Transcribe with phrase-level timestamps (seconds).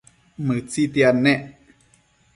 [0.45, 1.41] Mëtsitiad nec